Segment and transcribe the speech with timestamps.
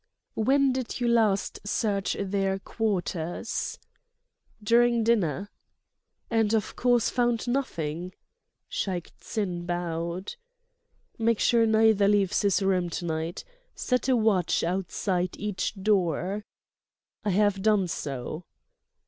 [0.33, 3.77] "When did you last search their quarters?"
[4.63, 5.51] "During dinner."
[6.31, 8.13] "And of course found nothing?"
[8.67, 10.37] Shaik Tsin bowed.
[11.19, 13.43] "Make sure neither leaves his room to night.
[13.75, 16.45] Set a watch outside each door."
[17.23, 18.45] "I have done so."